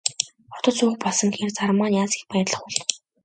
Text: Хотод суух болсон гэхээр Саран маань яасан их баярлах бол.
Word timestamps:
Хотод 0.53 0.73
суух 0.77 0.95
болсон 1.03 1.27
гэхээр 1.31 1.51
Саран 1.57 1.77
маань 1.79 1.97
яасан 2.01 2.19
их 2.19 2.27
баярлах 2.29 2.61
бол. 2.63 2.77